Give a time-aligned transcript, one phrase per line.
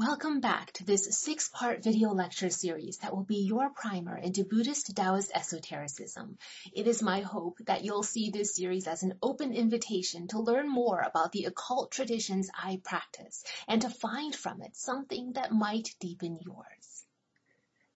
[0.00, 4.96] Welcome back to this six-part video lecture series that will be your primer into Buddhist
[4.96, 6.38] Taoist esotericism.
[6.72, 10.70] It is my hope that you'll see this series as an open invitation to learn
[10.70, 15.94] more about the occult traditions I practice and to find from it something that might
[16.00, 17.04] deepen yours.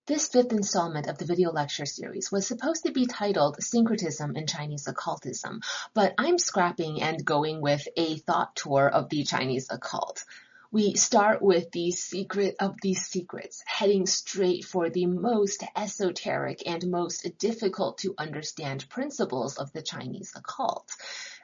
[0.05, 4.45] This fifth installment of the video lecture series was supposed to be titled Syncretism in
[4.45, 5.61] Chinese Occultism,
[5.95, 10.23] but I'm scrapping and going with a thought tour of the Chinese occult
[10.75, 16.91] we start with the secret of these secrets, heading straight for the most esoteric and
[16.91, 20.91] most difficult to understand principles of the Chinese occult.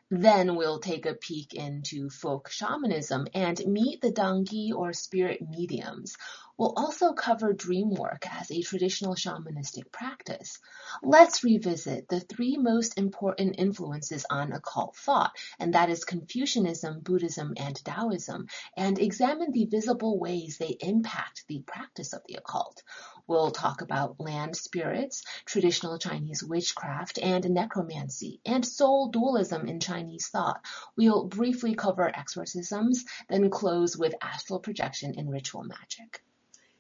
[0.09, 6.17] Then we'll take a peek into folk shamanism and meet the dangi or spirit mediums.
[6.61, 10.59] We'll also cover dream work as a traditional shamanistic practice.
[11.01, 17.55] Let's revisit the three most important influences on occult thought, and that is Confucianism, Buddhism,
[17.57, 18.45] and Taoism,
[18.77, 22.83] and examine the visible ways they impact the practice of the occult.
[23.25, 30.27] We'll talk about land spirits, traditional Chinese witchcraft, and necromancy, and soul dualism in Chinese
[30.27, 30.63] thought.
[30.95, 36.21] We'll briefly cover exorcisms, then close with astral projection and ritual magic.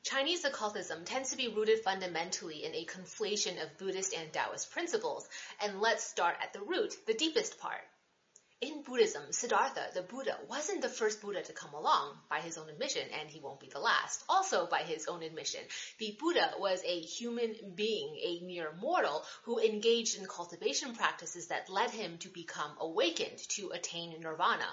[0.03, 5.29] Chinese occultism tends to be rooted fundamentally in a conflation of Buddhist and Taoist principles,
[5.59, 7.83] and let's start at the root, the deepest part.
[8.61, 12.69] In Buddhism, Siddhartha, the Buddha, wasn't the first Buddha to come along, by his own
[12.69, 14.23] admission, and he won't be the last.
[14.27, 15.61] Also, by his own admission,
[15.99, 21.69] the Buddha was a human being, a mere mortal, who engaged in cultivation practices that
[21.69, 24.69] led him to become awakened, to attain nirvana.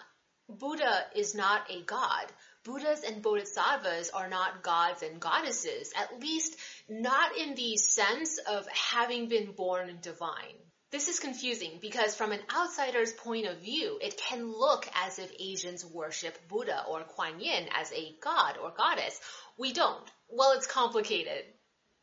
[0.48, 2.32] Buddha is not a god.
[2.68, 6.54] Buddhas and Bodhisattvas are not gods and goddesses, at least
[6.86, 10.54] not in the sense of having been born divine.
[10.90, 15.32] This is confusing because from an outsider's point of view, it can look as if
[15.40, 19.18] Asians worship Buddha or Kuan Yin as a god or goddess.
[19.56, 20.06] We don't.
[20.28, 21.44] Well, it's complicated.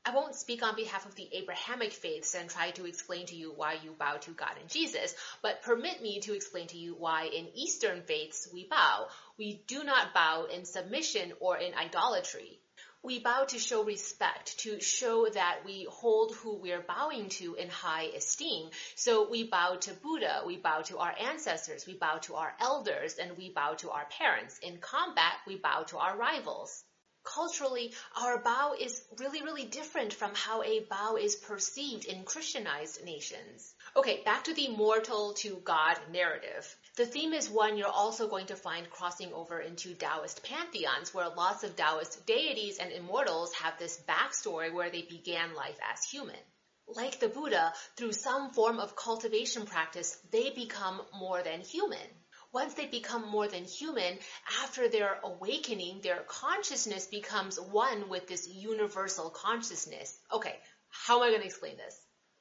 [0.06, 3.52] I won't speak on behalf of the Abrahamic faiths and try to explain to you
[3.56, 7.26] why you bow to God and Jesus, but permit me to explain to you why
[7.26, 9.08] in Eastern faiths we bow.
[9.40, 12.60] We do not bow in submission or in idolatry
[13.06, 17.70] we bow to show respect, to show that we hold who we're bowing to in
[17.70, 18.72] high esteem.
[18.96, 23.18] So we bow to Buddha, we bow to our ancestors, we bow to our elders,
[23.18, 24.58] and we bow to our parents.
[24.64, 26.84] In combat, we bow to our rivals.
[27.26, 33.04] Culturally, our bow is really, really different from how a bow is perceived in Christianized
[33.04, 33.74] nations.
[33.96, 36.78] Okay, back to the mortal to God narrative.
[36.96, 41.28] The theme is one you're also going to find crossing over into Taoist pantheons, where
[41.28, 46.40] lots of Taoist deities and immortals have this backstory where they began life as human.
[46.88, 52.08] Like the Buddha, through some form of cultivation practice, they become more than human.
[52.56, 54.18] Once they become more than human,
[54.64, 60.18] after their awakening, their consciousness becomes one with this universal consciousness.
[60.32, 60.58] Okay,
[60.90, 62.00] how am I going to explain this?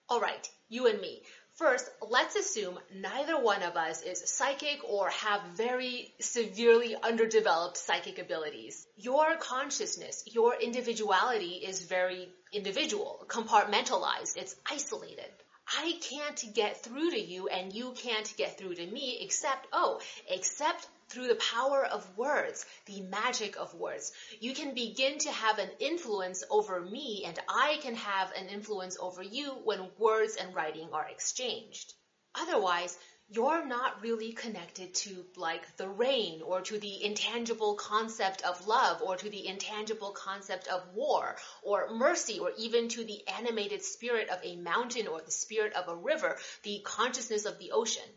[0.09, 1.25] Alright, you and me.
[1.57, 8.21] First, let's assume neither one of us is psychic or have very severely underdeveloped psychic
[8.21, 8.87] abilities.
[8.97, 15.33] Your consciousness, your individuality is very individual, compartmentalized, it's isolated.
[15.67, 20.01] I can't get through to you and you can't get through to me except, oh,
[20.29, 24.13] except through the power of words, the magic of words.
[24.41, 28.97] You can begin to have an influence over me and I can have an influence
[29.01, 31.95] over you when words and writing are exchanged.
[32.35, 32.99] Otherwise,
[33.29, 39.03] you're not really connected to like the rain or to the intangible concept of love
[39.03, 44.29] or to the intangible concept of war or mercy or even to the animated spirit
[44.29, 48.09] of a mountain or the spirit of a river, the consciousness of the ocean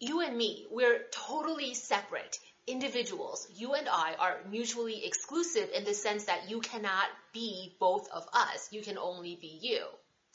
[0.00, 3.46] you and me, we're totally separate individuals.
[3.54, 8.26] You and I are mutually exclusive in the sense that you cannot be both of
[8.32, 8.68] us.
[8.72, 9.86] You can only be you.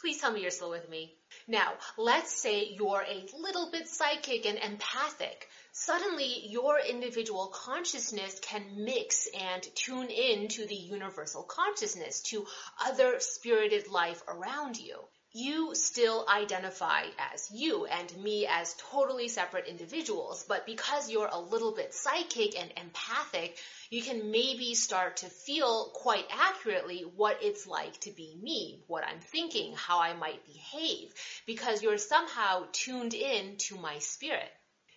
[0.06, 1.16] Please tell me you're still with me.
[1.48, 5.50] Now, let's say you're a little bit psychic and empathic.
[5.72, 12.46] Suddenly, your individual consciousness can mix and tune in to the universal consciousness, to
[12.85, 15.00] other spirited life around you
[15.35, 17.03] you still identify
[17.34, 22.58] as you and me as totally separate individuals, but because you're a little bit psychic
[22.58, 23.58] and empathic,
[23.90, 29.03] you can maybe start to feel quite accurately what it's like to be me, what
[29.05, 31.14] I'm thinking, how I might behave,
[31.46, 34.49] because you're somehow tuned in to my spirit.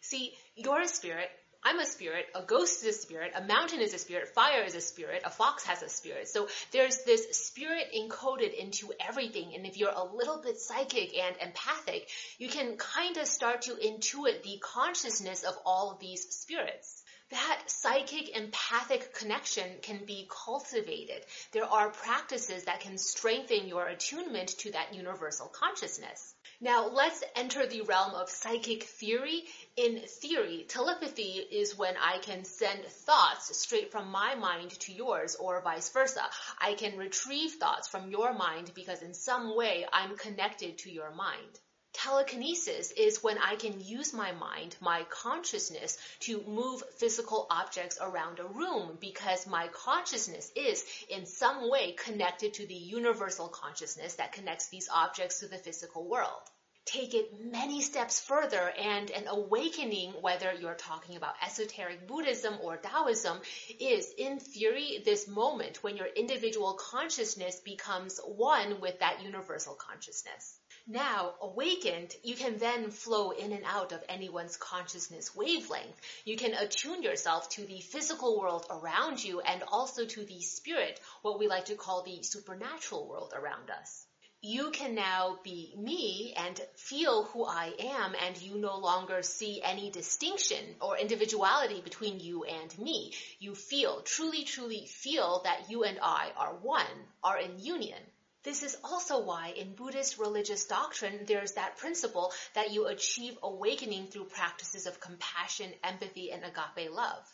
[0.03, 1.31] See, your spirit
[1.65, 4.75] I'm a spirit, a ghost is a spirit, a mountain is a spirit, fire is
[4.75, 6.29] a spirit, a fox has a spirit.
[6.29, 9.55] So there's this spirit encoded into everything.
[9.55, 12.09] And if you're a little bit psychic and empathic,
[12.39, 17.03] you can kind of start to intuit the consciousness of all of these spirits.
[17.31, 21.23] that psychic empathic connection can be cultivated.
[21.53, 26.35] There are practices that can strengthen your attunement to that universal consciousness.
[26.61, 29.45] Now let's enter the realm of psychic theory.
[29.77, 35.37] In theory, telepathy is when I can send thoughts straight from my mind to yours
[35.37, 36.29] or vice versa.
[36.61, 41.13] I can retrieve thoughts from your mind because in some way I'm connected to your
[41.13, 41.61] mind.
[41.93, 48.39] Telekinesis is when I can use my mind, my consciousness, to move physical objects around
[48.39, 54.33] a room because my consciousness is in some way connected to the universal consciousness that
[54.33, 56.43] connects these objects to the physical world
[56.89, 62.79] take it many steps further and an awakening, whether you're talking about esoteric Buddhism or
[62.79, 63.41] Taoism,
[63.79, 70.59] is in theory this moment when your individual consciousness becomes one with that universal consciousness.
[70.91, 76.01] Now, awakened, you can then flow in and out of anyone's consciousness wavelength.
[76.25, 80.99] You can attune yourself to the physical world around you and also to the spirit,
[81.21, 84.07] what we like to call the supernatural world around us.
[84.41, 89.61] You can now be me and feel who I am and you no longer see
[89.63, 93.13] any distinction or individuality between you and me.
[93.41, 96.87] You feel, truly, truly feel that you and I are one,
[97.23, 98.01] are in union.
[98.45, 104.09] This is also why in Buddhist religious doctrine there's that principle that you achieve awakening
[104.09, 107.27] through practices of compassion, empathy, and agape love.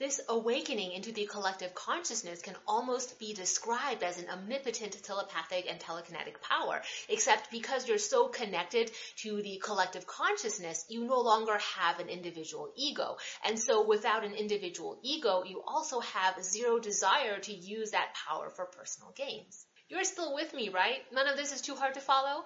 [0.00, 5.78] This awakening into the collective consciousness can almost be described as an omnipotent telepathic and
[5.78, 12.00] telekinetic power, except because you're so connected to the collective consciousness, you no longer have
[12.00, 13.18] an individual ego.
[13.44, 18.50] And so without an individual ego, you also have zero desire to use that power
[18.50, 19.66] for personal gains.
[19.90, 21.04] You're still with me, right?
[21.12, 22.44] None of this is too hard to follow?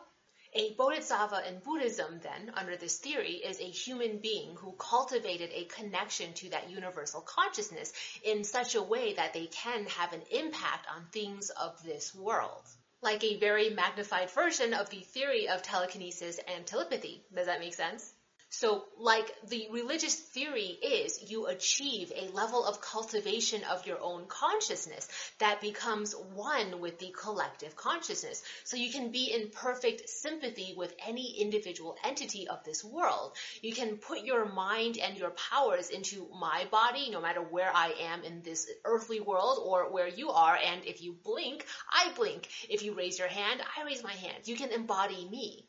[0.55, 5.67] A bodhisattva in Buddhism, then, under this theory, is a human being who cultivated a
[5.67, 7.93] connection to that universal consciousness
[8.23, 12.63] in such a way that they can have an impact on things of this world.
[13.03, 17.27] Like a very magnified version of the theory of telekinesis and telepathy.
[17.35, 18.15] Does that make sense?
[18.57, 24.27] So like the religious theory is you achieve a level of cultivation of your own
[24.27, 25.09] consciousness
[25.41, 28.45] that becomes one with the collective consciousness.
[28.63, 33.37] So you can be in perfect sympathy with any individual entity of this world.
[33.61, 37.89] You can put your mind and your powers into my body, no matter where I
[38.03, 40.57] am in this earthly world or where you are.
[40.57, 42.49] And if you blink, I blink.
[42.71, 44.47] If you raise your hand, I raise my hand.
[44.47, 45.67] You can embody me.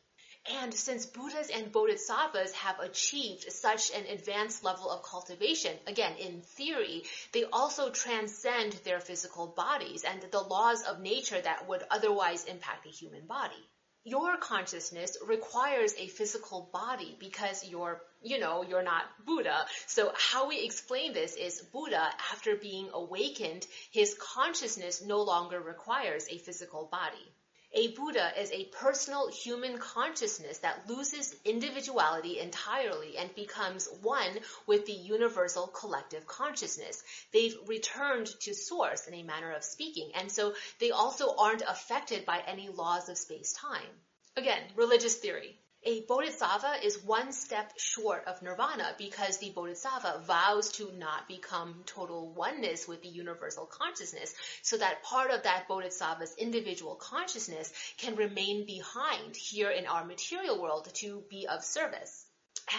[0.48, 6.40] And since Buddhas and Bodhisattvas have achieved such an advanced level of cultivation, again, in
[6.42, 12.44] theory, they also transcend their physical bodies and the laws of nature that would otherwise
[12.44, 13.68] impact the human body.
[14.04, 19.66] Your consciousness requires a physical body because you're, you know, you're not Buddha.
[19.88, 26.28] So how we explain this is Buddha, after being awakened, his consciousness no longer requires
[26.30, 27.32] a physical body.
[27.78, 34.86] A Buddha is a personal human consciousness that loses individuality entirely and becomes one with
[34.86, 37.04] the universal collective consciousness.
[37.32, 42.24] They've returned to source in a manner of speaking, and so they also aren't affected
[42.24, 44.00] by any laws of space-time.
[44.36, 50.72] Again, religious theory a bodhisattva is one step short of nirvana because the bodhisattva vows
[50.72, 56.34] to not become total oneness with the universal consciousness so that part of that bodhisattva's
[56.38, 62.26] individual consciousness can remain behind here in our material world to be of service.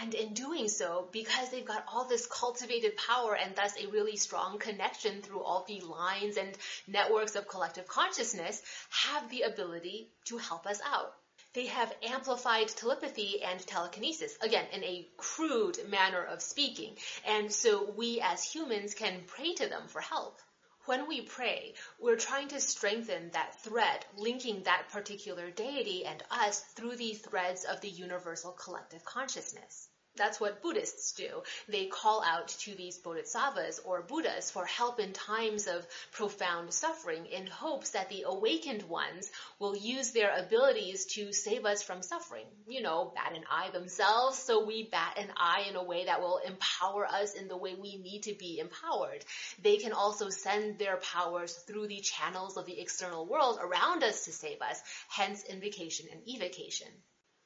[0.02, 4.18] And in doing so, because they've got all this cultivated power and thus a really
[4.18, 6.50] strong connection through all the lines and
[6.88, 11.14] networks of collective consciousness, have the ability to help us out
[11.54, 16.98] they have amplified telepathy and telekinesis, again, in a crude manner of speaking.
[17.26, 20.40] And so we as humans can pray to them for help.
[20.86, 26.62] When we pray, we're trying to strengthen that thread linking that particular deity and us
[26.76, 29.90] through the threads of the universal collective consciousness.
[30.18, 31.44] That's what Buddhists do.
[31.68, 37.26] They call out to these bodhisattvas or Buddhas for help in times of profound suffering
[37.28, 42.48] in hopes that the awakened ones will use their abilities to save us from suffering.
[42.68, 46.22] You know, bat an eye themselves, so we bat an eye in a way that
[46.22, 49.24] will empower us in the way we need to be empowered.
[49.62, 54.26] They can also send their powers through the channels of the external world around us
[54.26, 56.88] to save us, hence invocation and evocation.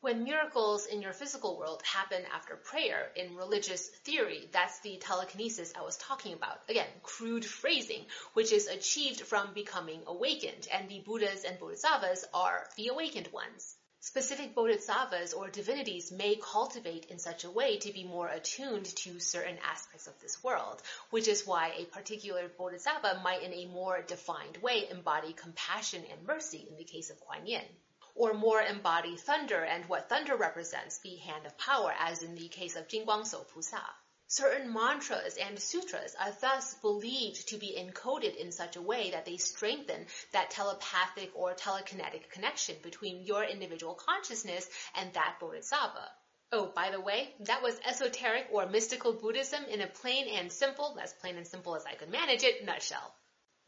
[0.02, 5.74] When miracles in your physical world happen after prayer in religious theory, that's the telekinesis
[5.78, 6.68] I was talking about.
[6.68, 12.68] Again, crude phrasing, which is achieved from becoming awakened, and the Buddhas and Bodhisattvas are
[12.78, 13.78] the awakened ones.
[14.00, 19.20] Specific bodhisattvas or divinities may cultivate in such a way to be more attuned to
[19.20, 20.82] certain aspects of this world,
[21.12, 26.26] which is why a particular bodhisattva might in a more defined way embody compassion and
[26.26, 27.68] mercy in the case of Kuan Yin
[28.16, 32.48] or more embody thunder and what thunder represents, the hand of power, as in the
[32.48, 33.82] case of Jingang Shou Pusa.
[34.28, 39.26] Certain mantras and sutras are thus believed to be encoded in such a way that
[39.26, 46.10] they strengthen that telepathic or telekinetic connection between your individual consciousness and that bodhisattva.
[46.54, 50.98] Oh, by the way, that was esoteric or mystical Buddhism in a plain and simple,
[51.02, 53.14] as plain and simple as I could manage it, nutshell.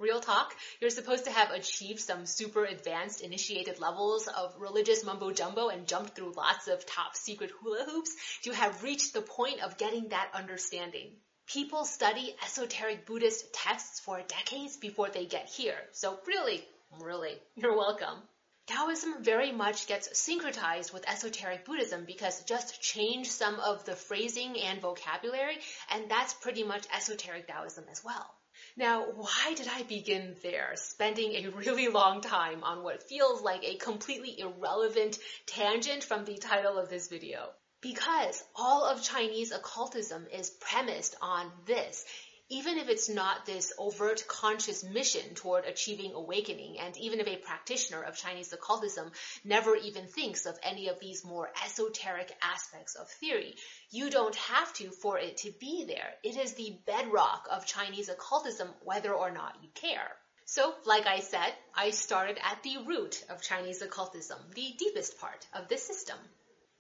[0.04, 5.32] Real talk, you're supposed to have achieved some super advanced initiated levels of religious mumbo
[5.32, 9.64] jumbo and jumped through lots of top secret hula hoops to have reached the point
[9.64, 11.16] of getting that understanding.
[11.48, 15.80] People study esoteric Buddhist texts for decades before they get here.
[15.94, 16.68] So really,
[17.00, 18.18] really, you're welcome.
[18.68, 24.60] Taoism very much gets syncretized with esoteric Buddhism because just change some of the phrasing
[24.60, 25.60] and vocabulary,
[25.92, 28.36] and that's pretty much esoteric Taoism as well.
[28.76, 33.64] Now, why did I begin there, spending a really long time on what feels like
[33.64, 37.52] a completely irrelevant tangent from the title of this video?
[37.82, 42.04] Because all of Chinese occultism is premised on this
[42.54, 47.36] even if it's not this overt conscious mission toward achieving awakening, and even if a
[47.38, 49.12] practitioner of Chinese occultism
[49.44, 53.56] never even thinks of any of these more esoteric aspects of theory,
[53.90, 56.14] you don't have to for it to be there.
[56.22, 60.12] It is the bedrock of Chinese occultism whether or not you care.
[60.46, 65.48] So, like I said, I started at the root of Chinese occultism, the deepest part
[65.54, 66.18] of this system.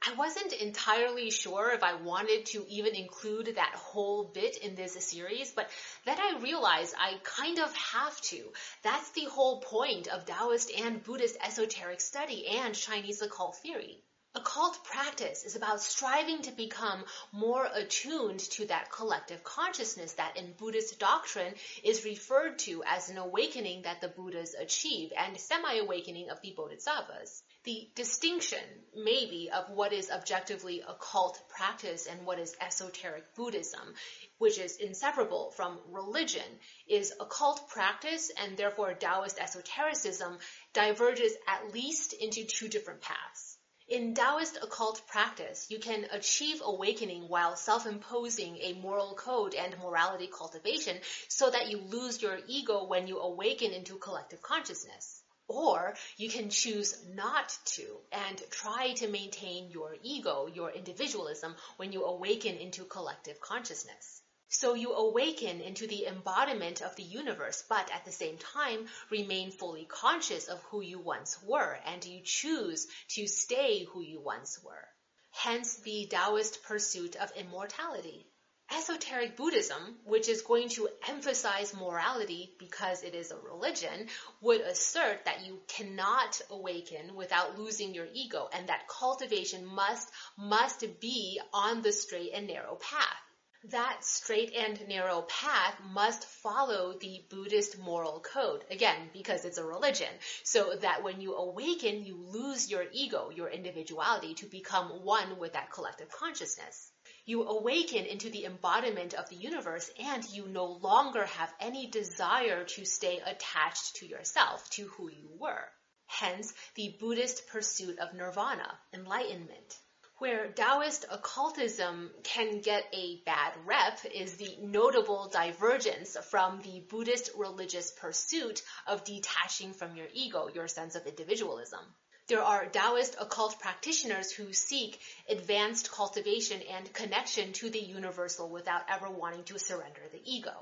[0.05, 4.95] I wasn't entirely sure if I wanted to even include that whole bit in this
[5.05, 5.69] series, but
[6.03, 8.51] then I realized I kind of have to.
[8.81, 14.03] That's the whole point of Taoist and Buddhist esoteric study and Chinese occult theory.
[14.35, 20.51] Occult practice is about striving to become more attuned to that collective consciousness that in
[20.51, 26.41] Buddhist doctrine is referred to as an awakening that the Buddhas achieve and semi-awakening of
[26.41, 28.59] the Bodhisattvas the distinction,
[28.93, 33.95] maybe, of what is objectively occult practice and what is esoteric Buddhism,
[34.37, 40.39] which is inseparable from religion, is occult practice and therefore Taoist esotericism
[40.73, 43.57] diverges at least into two different paths.
[43.87, 50.27] In Taoist occult practice, you can achieve awakening while self-imposing a moral code and morality
[50.27, 50.97] cultivation
[51.29, 55.22] so that you lose your ego when you awaken into collective consciousness.
[55.47, 61.91] Or you can choose not to and try to maintain your ego, your individualism, when
[61.91, 64.21] you awaken into collective consciousness.
[64.47, 69.51] So you awaken into the embodiment of the universe, but at the same time remain
[69.51, 74.61] fully conscious of who you once were, and you choose to stay who you once
[74.63, 74.87] were.
[75.31, 78.27] Hence the Taoist pursuit of immortality
[78.75, 84.07] esoteric Buddhism, which is going to emphasize morality because it is a religion,
[84.41, 90.83] would assert that you cannot awaken without losing your ego and that cultivation must, must
[90.99, 93.21] be on the straight and narrow path.
[93.69, 98.65] That straight and narrow path must follow the Buddhist moral code.
[98.69, 100.09] Again, because it's a religion.
[100.43, 105.53] So that when you awaken, you lose your ego, your individuality to become one with
[105.53, 106.92] that collective consciousness
[107.25, 112.65] you awaken into the embodiment of the universe and you no longer have any desire
[112.65, 115.69] to stay attached to yourself, to who you were.
[116.05, 119.79] Hence, the Buddhist pursuit of nirvana, enlightenment.
[120.17, 127.31] Where Taoist occultism can get a bad rep is the notable divergence from the Buddhist
[127.35, 131.95] religious pursuit of detaching from your ego, your sense of individualism
[132.27, 138.89] there are Taoist occult practitioners who seek advanced cultivation and connection to the universal without
[138.89, 140.53] ever wanting to surrender the ego.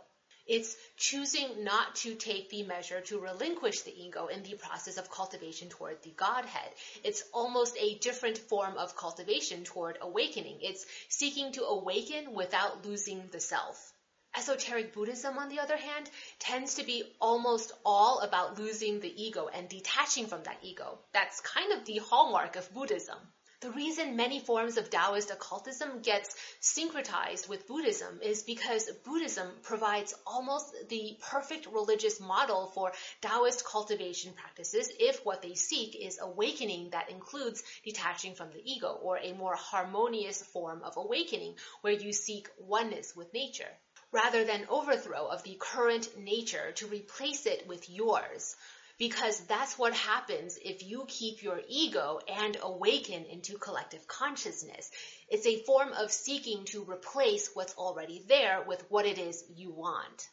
[0.48, 5.12] It's choosing not to take the measure to relinquish the ego in the process of
[5.12, 6.74] cultivation toward the Godhead.
[7.04, 10.58] It's almost a different form of cultivation toward awakening.
[10.62, 13.91] It's seeking to awaken without losing the self.
[14.34, 16.10] Esoteric Buddhism, on the other hand,
[16.40, 21.00] tends to be almost all about losing the ego and detaching from that ego.
[21.12, 23.18] That's kind of the hallmark of Buddhism.
[23.62, 30.16] The reason many forms of Taoist occultism gets syncretized with Buddhism is because Buddhism provides
[30.26, 36.90] almost the perfect religious model for Taoist cultivation practices if what they seek is awakening
[36.90, 42.14] that includes detaching from the ego or a more harmonious form of awakening where you
[42.14, 43.78] seek oneness with nature
[44.12, 48.56] rather than overthrow of the current nature to replace it with yours.
[48.98, 54.92] because that's what happens if you keep your ego and awaken into collective consciousness.
[55.28, 59.72] It's a form of seeking to replace what's already there with what it is you
[59.72, 60.30] want.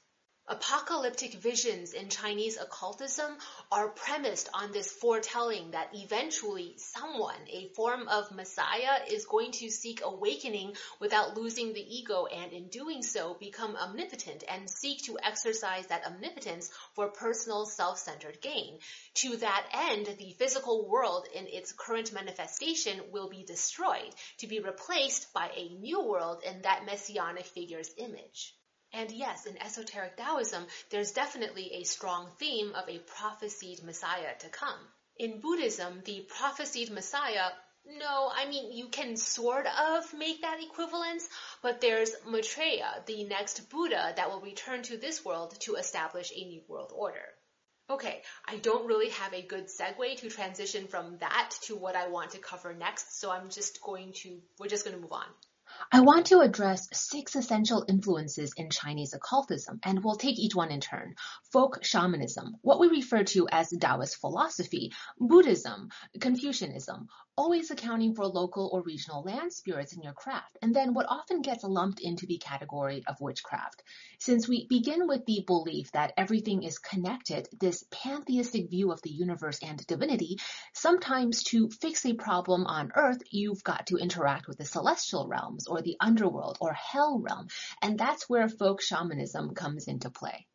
[0.50, 3.36] Apocalyptic visions in Chinese occultism
[3.70, 9.68] are premised on this foretelling that eventually someone, a form of Messiah, is going to
[9.68, 15.18] seek awakening without losing the ego and in doing so become omnipotent and seek to
[15.22, 18.78] exercise that omnipotence for personal self-centered gain.
[19.16, 24.60] To that end, the physical world in its current manifestation will be destroyed to be
[24.60, 28.54] replaced by a new world in that messianic figure's image.
[28.92, 34.48] And yes, in esoteric Taoism, there's definitely a strong theme of a prophesied Messiah to
[34.48, 34.78] come.
[35.16, 37.50] In Buddhism, the prophesied Messiah
[37.90, 41.28] no, I mean, you can sort of make that equivalence,
[41.62, 46.44] but there's Maitreya, the next Buddha that will return to this world to establish a
[46.44, 47.24] new world order.
[47.88, 52.08] Okay, I don't really have a good segue to transition from that to what I
[52.08, 55.26] want to cover next, so I'm just going to, we're just going to move on.
[55.90, 60.70] I want to address six essential influences in Chinese occultism, and we'll take each one
[60.70, 61.14] in turn.
[61.52, 65.88] Folk shamanism, what we refer to as Taoist philosophy, Buddhism,
[66.20, 67.08] Confucianism,
[67.38, 71.40] always accounting for local or regional land spirits in your craft, and then what often
[71.40, 73.82] gets lumped into the category of witchcraft.
[74.18, 79.10] Since we begin with the belief that everything is connected, this pantheistic view of the
[79.10, 80.38] universe and divinity,
[80.74, 85.67] sometimes to fix a problem on earth, you've got to interact with the celestial realms
[85.68, 87.48] or the underworld or hell realm,
[87.82, 90.46] and that's where folk shamanism comes into play.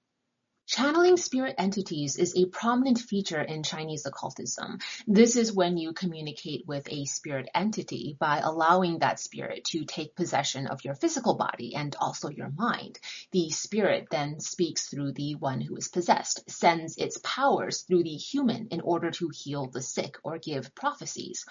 [0.65, 4.79] Channeling spirit entities is a prominent feature in Chinese occultism.
[5.05, 10.15] This is when you communicate with a spirit entity by allowing that spirit to take
[10.15, 12.97] possession of your physical body and also your mind.
[13.31, 18.15] The spirit then speaks through the one who is possessed, sends its powers through the
[18.15, 21.45] human in order to heal the sick or give prophecies.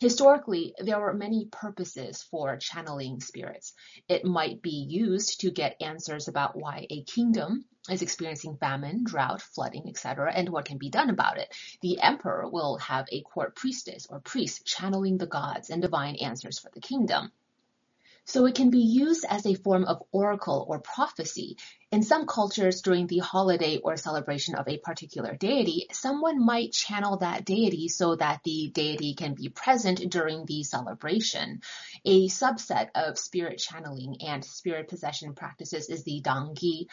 [0.00, 3.72] Historically, there were many purposes for channeling spirits.
[4.08, 9.40] It might be used to get answers about why a kingdom is experiencing famine, drought,
[9.40, 11.54] flooding, etc., and what can be done about it.
[11.80, 16.58] The emperor will have a court priestess or priest channeling the gods and divine answers
[16.58, 17.30] for the kingdom.
[18.24, 21.58] So it can be used as a form of oracle or prophecy.
[21.94, 27.18] In some cultures, during the holiday or celebration of a particular deity, someone might channel
[27.18, 31.60] that deity so that the deity can be present during the celebration.
[32.04, 36.86] A subset of spirit channeling and spirit possession practices is the Dangyi.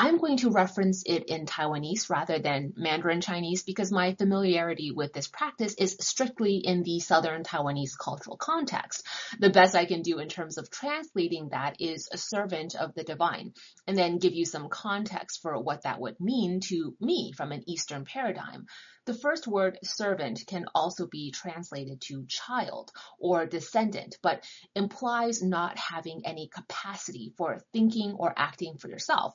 [0.00, 5.12] I'm going to reference it in Taiwanese rather than Mandarin Chinese because my familiarity with
[5.12, 9.06] this practice is strictly in the Southern Taiwanese cultural context.
[9.38, 13.04] The best I can do in terms of translating that is a servant of the
[13.04, 13.52] divine
[13.86, 17.62] and then give you some context for what that would mean to me from an
[17.68, 18.66] Eastern paradigm.
[19.06, 25.78] The first word servant can also be translated to child or descendant, but implies not
[25.78, 29.34] having any capacity for thinking or acting for yourself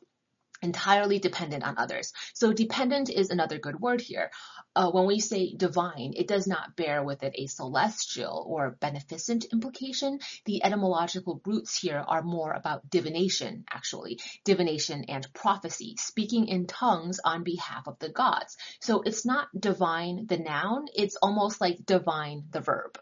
[0.62, 2.14] entirely dependent on others.
[2.34, 4.32] So dependent is another good word here.
[4.76, 9.46] Uh, when we say divine, it does not bear with it a celestial or beneficent
[9.54, 10.20] implication.
[10.46, 17.20] The etymological roots here are more about divination, actually, divination and prophecy, speaking in tongues
[17.24, 18.58] on behalf of the gods.
[18.82, 23.00] So it's not divine, the noun, it's almost like divine, the verb.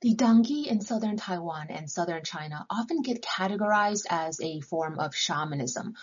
[0.00, 5.12] The Dangyi in southern Taiwan and southern China often get categorized as a form of
[5.12, 5.94] shamanism,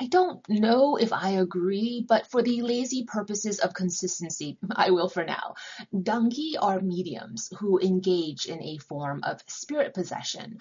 [0.00, 5.08] I don't know if I agree, but for the lazy purposes of consistency, I will
[5.08, 5.54] for now.
[5.94, 10.58] Dangyi are mediums who engage in a form of spirit possession,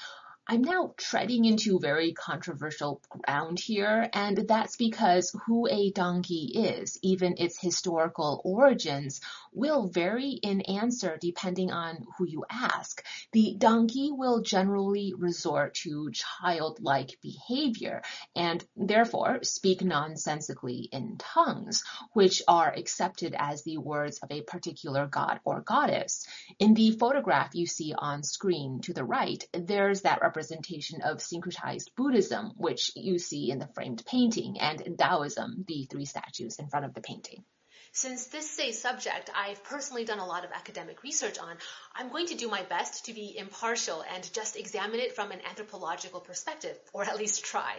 [0.51, 6.99] I'm now treading into very controversial ground here, and that's because who a Dangi is,
[7.01, 9.21] even its historical origins,
[9.53, 13.01] will vary in answer depending on who you ask.
[13.31, 18.01] The Dangi will generally resort to childlike behavior
[18.35, 25.07] and therefore speak nonsensically in tongues, which are accepted as the words of a particular
[25.07, 26.27] god or goddess.
[26.59, 31.19] In the photograph you see on screen to the right, there's that representation representation of
[31.19, 36.57] syncretized Buddhism, which you see in the framed painting, and in Taoism, the three statues
[36.57, 37.43] in front of the painting.
[37.91, 41.57] Since this is a subject I've personally done a lot of academic research on,
[41.93, 45.41] I'm going to do my best to be impartial and just examine it from an
[45.47, 47.75] anthropological perspective, or at least try.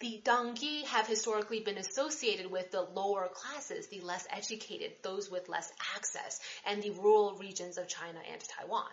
[0.00, 5.48] The Dangyi have historically been associated with the lower classes, the less educated, those with
[5.48, 8.92] less access, and the rural regions of China and Taiwan.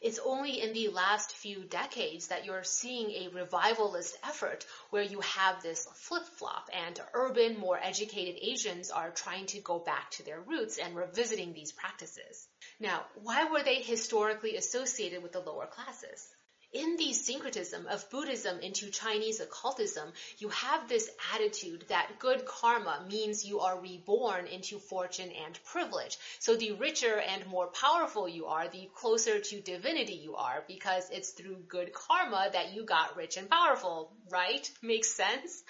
[0.00, 5.20] It's only in the last few decades that you're seeing a revivalist effort where you
[5.20, 10.40] have this flip-flop and urban, more educated Asians are trying to go back to their
[10.40, 12.46] roots and revisiting these practices.
[12.78, 16.28] Now, why were they historically associated with the lower classes?
[16.72, 23.04] In the syncretism of Buddhism into Chinese occultism, you have this attitude that good karma
[23.08, 26.18] means you are reborn into fortune and privilege.
[26.40, 31.08] So the richer and more powerful you are, the closer to divinity you are, because
[31.10, 34.70] it's through good karma that you got rich and powerful, right?
[34.82, 35.62] Makes sense?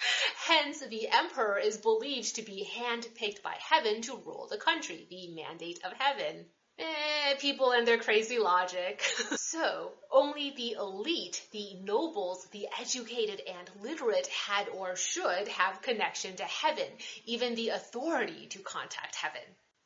[0.47, 5.29] Hence, the emperor is believed to be handpicked by heaven to rule the country, the
[5.29, 6.45] mandate of heaven.
[6.79, 9.01] Eh, people and their crazy logic.
[9.35, 16.35] so, only the elite, the nobles, the educated and literate had or should have connection
[16.37, 16.87] to heaven,
[17.25, 19.41] even the authority to contact heaven.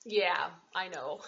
[0.05, 1.21] Yeah, I know.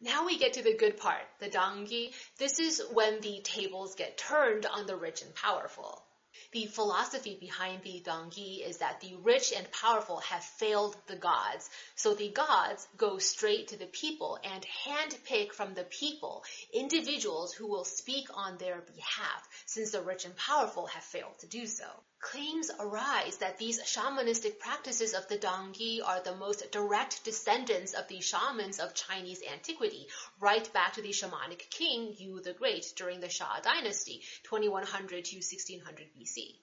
[0.00, 2.12] Now we get to the good part, the dangi.
[2.38, 6.04] This is when the tables get turned on the rich and powerful.
[6.52, 11.68] The philosophy behind the Dangi is that the rich and powerful have failed the gods.
[11.96, 17.66] So the gods go straight to the people and handpick from the people individuals who
[17.66, 21.86] will speak on their behalf since the rich and powerful have failed to do so.
[22.24, 28.08] Claims arise that these shamanistic practices of the Dangi are the most direct descendants of
[28.08, 30.08] the shamans of Chinese antiquity,
[30.40, 35.36] right back to the shamanic king Yu the Great during the Xia dynasty, 2100 to
[35.36, 36.56] 1600 BC.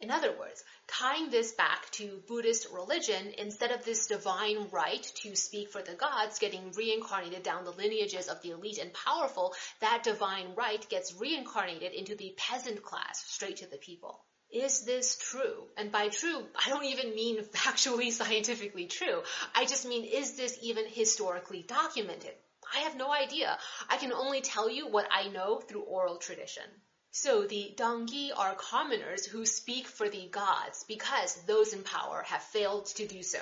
[0.00, 5.34] In other words, tying this back to Buddhist religion, instead of this divine right to
[5.34, 10.02] speak for the gods getting reincarnated down the lineages of the elite and powerful, that
[10.02, 14.22] divine right gets reincarnated into the peasant class, straight to the people.
[14.50, 15.68] Is this true?
[15.76, 19.22] And by true, I don't even mean factually scientifically true.
[19.54, 22.34] I just mean, is this even historically documented?
[22.74, 23.58] I have no idea.
[23.88, 26.64] I can only tell you what I know through oral tradition.
[27.10, 32.42] So the Dangi are commoners who speak for the gods because those in power have
[32.42, 33.40] failed to do so.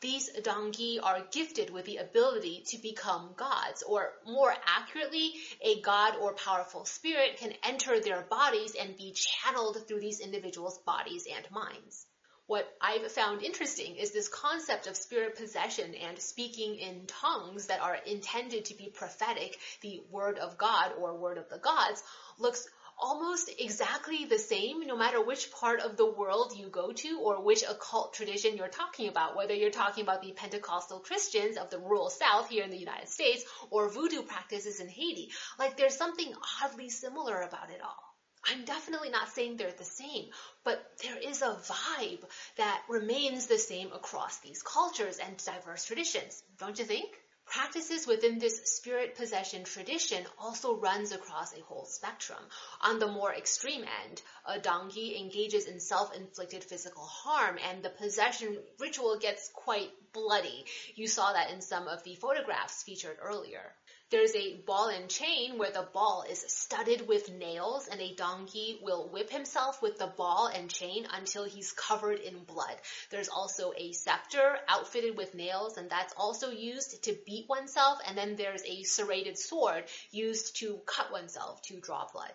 [0.00, 6.16] These Dangi are gifted with the ability to become gods, or more accurately, a god
[6.16, 11.50] or powerful spirit can enter their bodies and be channeled through these individuals' bodies and
[11.50, 12.06] minds.
[12.46, 17.82] What I've found interesting is this concept of spirit possession and speaking in tongues that
[17.82, 22.02] are intended to be prophetic, the word of God or word of the gods,
[22.38, 22.66] looks
[23.00, 27.42] almost exactly the same no matter which part of the world you go to or
[27.42, 31.78] which occult tradition you're talking about, whether you're talking about the Pentecostal Christians of the
[31.78, 35.30] rural South here in the United States or voodoo practices in Haiti.
[35.58, 36.32] Like there's something
[36.62, 38.08] oddly similar about it all.
[38.44, 40.30] I'm definitely not saying they're the same,
[40.64, 42.24] but there is a vibe
[42.56, 47.08] that remains the same across these cultures and diverse traditions, don't you think?
[47.50, 52.42] Practices within this spirit possession tradition also runs across a whole spectrum.
[52.82, 58.62] On the more extreme end, a dangi engages in self-inflicted physical harm and the possession
[58.78, 60.66] ritual gets quite bloody.
[60.94, 63.74] You saw that in some of the photographs featured earlier.
[64.10, 68.80] There's a ball and chain where the ball is studded with nails and a Dangi
[68.80, 72.80] will whip himself with the ball and chain until he's covered in blood.
[73.10, 78.16] There's also a scepter outfitted with nails and that's also used to beat oneself and
[78.16, 82.32] then there's a serrated sword used to cut oneself to draw blood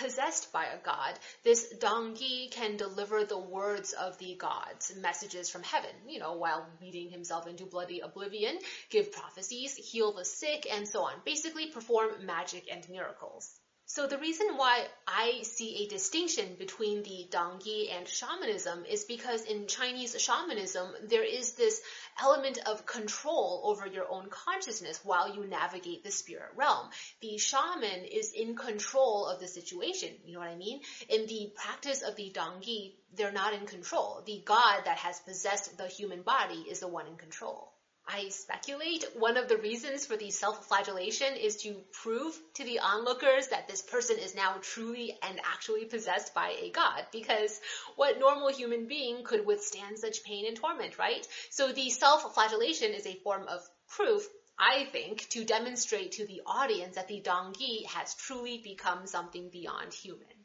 [0.00, 5.62] possessed by a god, this Dangi can deliver the words of the gods, messages from
[5.62, 8.58] heaven, you know, while beating himself into bloody oblivion,
[8.88, 11.12] give prophecies, heal the sick, and so on.
[11.24, 13.50] Basically perform magic and miracles.
[13.92, 19.42] So the reason why I see a distinction between the Dangi and shamanism is because
[19.42, 21.80] in Chinese shamanism, there is this
[22.22, 26.90] element of control over your own consciousness while you navigate the spirit realm.
[27.20, 30.14] The shaman is in control of the situation.
[30.24, 30.82] You know what I mean?
[31.08, 34.22] In the practice of the Dangi, they're not in control.
[34.24, 37.72] The god that has possessed the human body is the one in control.
[38.12, 43.46] I speculate one of the reasons for the self-flagellation is to prove to the onlookers
[43.48, 47.60] that this person is now truly and actually possessed by a god, because
[47.94, 51.24] what normal human being could withstand such pain and torment, right?
[51.50, 56.96] So the self-flagellation is a form of proof I think, to demonstrate to the audience
[56.96, 60.39] that the Dangi has truly become something beyond human.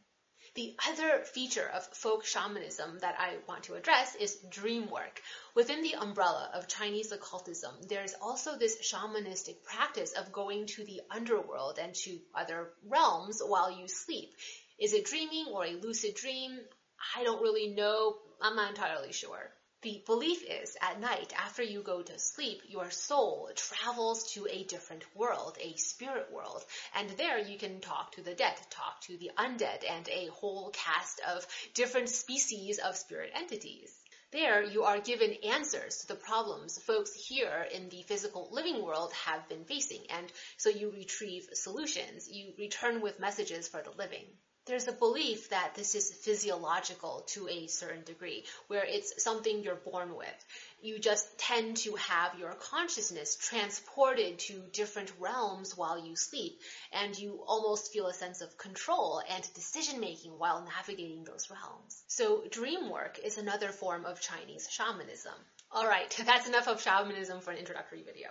[0.56, 5.22] The other feature of folk shamanism that I want to address is dream work.
[5.54, 10.86] Within the umbrella of Chinese occultism, there is also this shamanistic practice of going to
[10.86, 14.34] the underworld and to other realms while you sleep.
[14.80, 16.58] Is it dreaming or a lucid dream?
[17.18, 18.18] I don't really know.
[18.42, 19.54] I'm not entirely sure.
[19.82, 24.64] The belief is at night, after you go to sleep, your soul travels to a
[24.64, 26.66] different world, a spirit world.
[26.94, 30.72] And there you can talk to the dead, talk to the undead, and a whole
[30.72, 33.94] cast of different species of spirit entities.
[34.32, 39.14] There, you are given answers to the problems folks here in the physical living world
[39.14, 42.28] have been facing, and so you retrieve solutions.
[42.30, 44.26] You return with messages for the living
[44.66, 49.76] there's a belief that this is physiological to a certain degree, where it's something you're
[49.76, 50.46] born with.
[50.82, 56.60] You just tend to have your consciousness transported to different realms while you sleep,
[56.92, 62.04] and you almost feel a sense of control and decision making while navigating those realms.
[62.08, 65.34] So dream work is another form of Chinese shamanism.
[65.76, 68.30] Alright, that's enough of shamanism for an introductory video.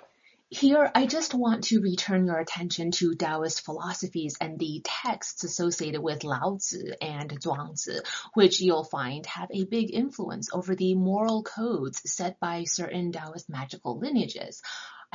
[0.51, 6.01] Here, I just want to return your attention to Taoist philosophies and the texts associated
[6.03, 8.01] with Lao Tzu and Zhuangzi,
[8.35, 13.49] which you'll find have a big influence over the moral codes set by certain Taoist
[13.49, 14.63] magical lineages.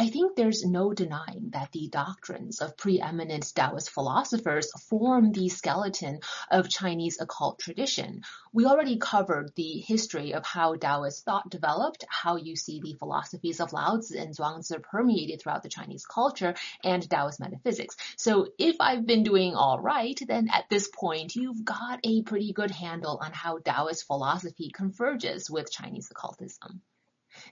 [0.02, 6.22] I think there's no denying that the doctrines of preeminent Taoist philosophers form the skeleton
[6.50, 8.22] of Chinese occult tradition.
[8.54, 13.60] We already covered the history of how Taoist thought developed, how you see the philosophies
[13.60, 17.98] of Lao Tzu and Zhuangzi permeated throughout the Chinese culture, and Taoist metaphysics.
[18.16, 22.54] So if I've been doing all right, then at this point you've got a pretty
[22.54, 26.84] good handle on how Taoist philosophy converges with Chinese occultism.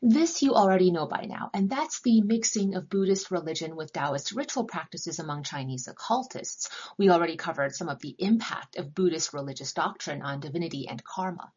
[0.01, 4.31] This you already know by now, and that's the mixing of Buddhist religion with Taoist
[4.31, 6.69] ritual practices among Chinese occultists.
[6.99, 11.51] We already covered some of the impact of Buddhist religious doctrine on divinity and karma.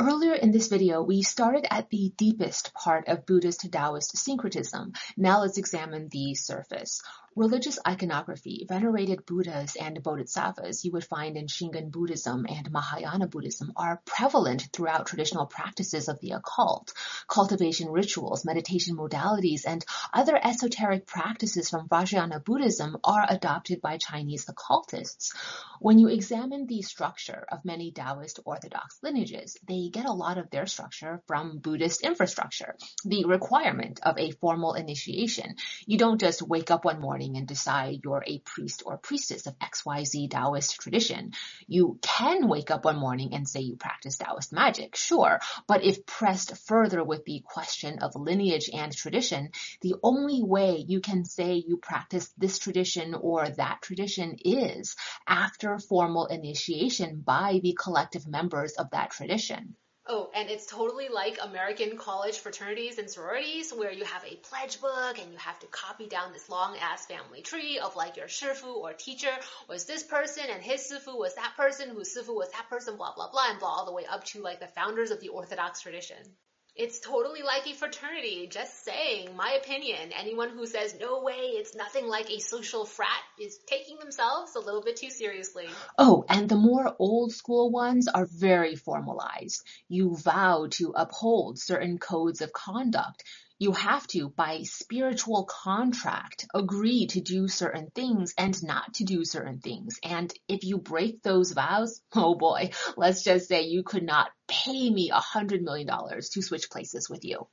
[0.00, 4.94] Earlier in this video, we started at the deepest part of Buddhist Taoist syncretism.
[5.18, 7.02] Now let's examine the surface
[7.34, 13.72] religious iconography, venerated Buddhas and Bodhisattvas you would find in Shingon Buddhism and Mahayana Buddhism
[13.76, 16.92] are prevalent throughout traditional practices of the occult.
[17.28, 24.48] Cultivation rituals, meditation modalities, and other esoteric practices from Vajrayana Buddhism are adopted by Chinese
[24.48, 25.32] occultists.
[25.80, 30.50] When you examine the structure of many Taoist Orthodox lineages, they get a lot of
[30.50, 35.56] their structure from Buddhist infrastructure, the requirement of a formal initiation.
[35.86, 39.46] You don't just wake up one morning morning and decide you're a priest or priestess
[39.46, 41.30] of XYZ Taoist tradition.
[41.68, 46.04] You can wake up one morning and say you practice Taoist magic, sure, but if
[46.04, 49.50] pressed further with the question of lineage and tradition,
[49.82, 54.96] the only way you can say you practice this tradition or that tradition is
[55.28, 59.76] after formal initiation by the collective members of that tradition.
[60.04, 64.80] Oh, and it's totally like American college fraternities and sororities where you have a pledge
[64.80, 68.26] book and you have to copy down this long ass family tree of like your
[68.26, 69.32] shifu or teacher
[69.68, 73.14] was this person and his sifu was that person whose sifu was that person, blah,
[73.14, 75.80] blah, blah, and blah, all the way up to like the founders of the Orthodox
[75.80, 76.36] tradition.
[76.74, 80.10] It's totally like a fraternity, just saying, my opinion.
[80.18, 84.60] Anyone who says, no way, it's nothing like a social frat is taking themselves a
[84.60, 85.66] little bit too seriously.
[85.98, 89.62] Oh, and the more old school ones are very formalized.
[89.90, 93.22] You vow to uphold certain codes of conduct
[93.62, 99.24] you have to, by spiritual contract, agree to do certain things and not to do
[99.24, 100.00] certain things.
[100.02, 104.90] And if you break those vows, oh boy, let's just say you could not pay
[104.90, 107.46] me a hundred million dollars to switch places with you.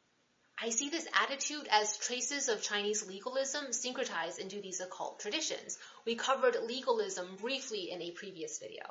[0.59, 5.77] I see this attitude as traces of Chinese legalism syncretized into these occult traditions.
[6.07, 8.83] We covered legalism briefly in a previous video.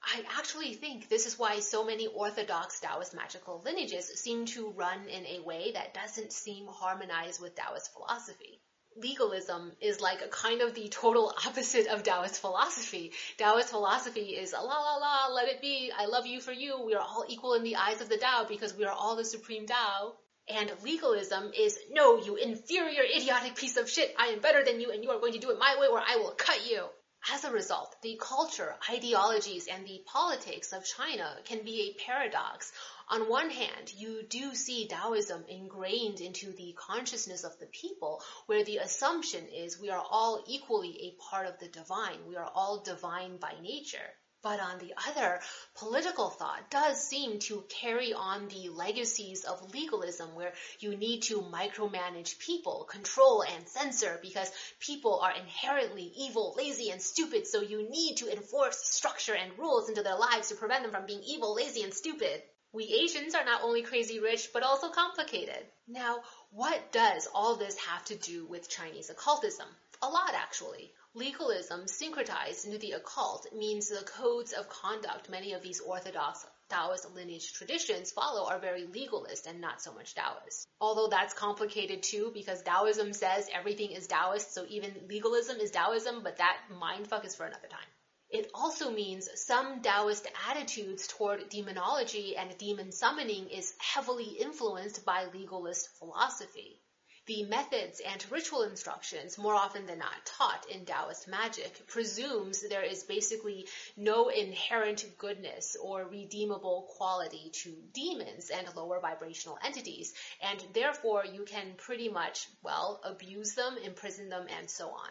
[0.00, 5.08] I actually think this is why so many orthodox Taoist magical lineages seem to run
[5.08, 8.62] in a way that doesn't seem harmonized with Taoist philosophy.
[8.96, 13.12] Legalism is like a kind of the total opposite of Taoist philosophy.
[13.38, 16.94] Taoist philosophy is la la la, let it be, I love you for you, we
[16.94, 19.66] are all equal in the eyes of the Tao because we are all the supreme
[19.66, 20.14] Tao.
[20.48, 24.92] And legalism is, no, you inferior idiotic piece of shit, I am better than you
[24.92, 26.88] and you are going to do it my way or I will cut you.
[27.30, 32.72] As a result, the culture, ideologies, and the politics of China can be a paradox.
[33.08, 38.64] On one hand, you do see Taoism ingrained into the consciousness of the people, where
[38.64, 42.26] the assumption is we are all equally a part of the divine.
[42.26, 44.14] We are all divine by nature.
[44.40, 45.40] But on the other,
[45.74, 51.42] political thought does seem to carry on the legacies of legalism where you need to
[51.42, 57.90] micromanage people, control and censor because people are inherently evil, lazy, and stupid, so you
[57.90, 61.54] need to enforce structure and rules into their lives to prevent them from being evil,
[61.54, 62.40] lazy, and stupid.
[62.70, 65.66] We Asians are not only crazy rich, but also complicated.
[65.88, 69.66] Now, what does all this have to do with Chinese occultism?
[70.00, 70.92] A lot, actually.
[71.14, 77.10] Legalism syncretized into the occult means the codes of conduct many of these orthodox Taoist
[77.14, 80.68] lineage traditions follow are very legalist and not so much Taoist.
[80.82, 86.22] Although that's complicated too because Taoism says everything is Taoist, so even legalism is Taoism,
[86.22, 87.88] but that mindfuck is for another time.
[88.28, 95.24] It also means some Taoist attitudes toward demonology and demon summoning is heavily influenced by
[95.32, 96.82] legalist philosophy.
[97.28, 102.82] The methods and ritual instructions, more often than not taught in Taoist magic, presumes there
[102.82, 110.58] is basically no inherent goodness or redeemable quality to demons and lower vibrational entities, and
[110.72, 115.10] therefore you can pretty much, well, abuse them, imprison them, and so on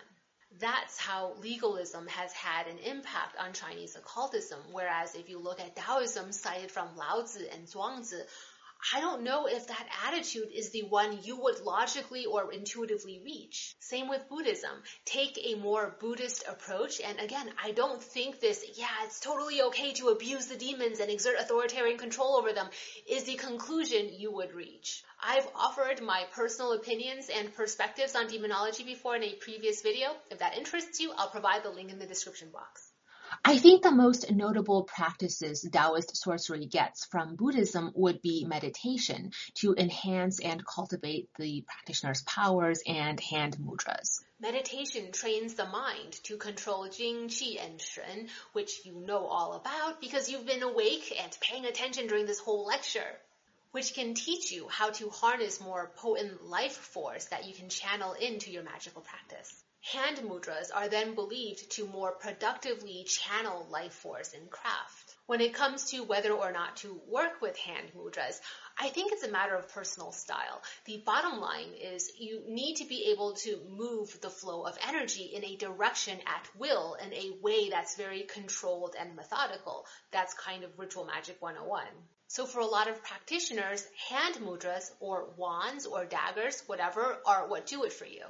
[0.60, 4.60] that's how legalism has had an impact on Chinese occultism.
[4.72, 8.22] Whereas if you look at Taoism cited from Laozi and Zhuangzi,
[8.94, 13.76] I don't know if that attitude is the one you would logically or intuitively reach.
[13.80, 14.84] Same with Buddhism.
[15.04, 17.02] Take a more Buddhist approach.
[17.02, 21.10] And again, I don't think this, yeah, it's totally okay to abuse the demons and
[21.10, 22.70] exert authoritarian control over them
[23.08, 25.04] is the conclusion you would reach.
[25.22, 30.16] I've offered my personal opinions and perspectives on demonology before in a previous video.
[30.30, 32.92] If that interests you, I'll provide the link in the description box.
[33.50, 39.74] I think the most notable practices Taoist sorcery gets from Buddhism would be meditation to
[39.74, 44.22] enhance and cultivate the practitioner's powers and hand mudras.
[44.42, 50.02] Meditation trains the mind to control Jing, Qi, and Shen, which you know all about
[50.02, 53.16] because you've been awake and paying attention during this whole lecture
[53.72, 58.12] which can teach you how to harness more potent life force that you can channel
[58.12, 59.64] into your magical practice.
[59.94, 65.16] Hand mudras are then believed to more productively channel life force in craft.
[65.28, 68.42] When it comes to whether or not to work with hand mudras,
[68.78, 70.62] I think it's a matter of personal style.
[70.84, 75.24] The bottom line is you need to be able to move the flow of energy
[75.24, 79.86] in a direction at will in a way that's very controlled and methodical.
[80.12, 81.88] That's kind of ritual magic 101.
[82.28, 87.68] So for a lot of practitioners, hand mudras or wands or daggers, whatever, are what
[87.68, 88.26] do it for you.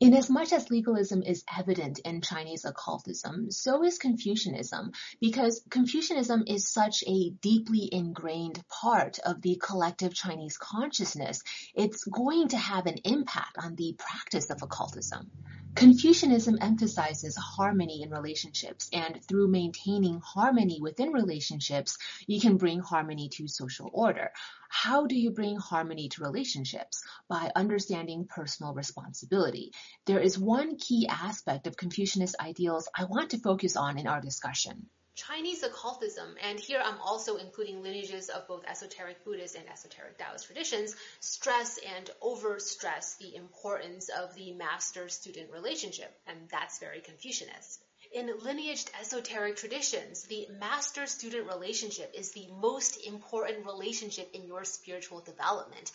[0.00, 7.02] Inasmuch as legalism is evident in Chinese occultism, so is Confucianism, because Confucianism is such
[7.06, 11.42] a deeply ingrained part of the collective Chinese consciousness,
[11.74, 15.30] it's going to have an impact on the practice of occultism.
[15.74, 23.30] Confucianism emphasizes harmony in relationships, and through maintaining harmony within relationships, you can bring harmony
[23.30, 24.30] to social order.
[24.68, 27.02] How do you bring harmony to relationships?
[27.26, 29.72] By understanding personal responsibility.
[30.04, 34.20] There is one key aspect of Confucianist ideals I want to focus on in our
[34.20, 34.90] discussion.
[35.14, 40.46] Chinese occultism, and here I'm also including lineages of both esoteric Buddhist and esoteric Taoist
[40.46, 47.84] traditions, stress and overstress the importance of the master-student relationship, and that's very Confucianist.
[48.14, 55.20] In lineaged esoteric traditions, the master-student relationship is the most important relationship in your spiritual
[55.20, 55.92] development.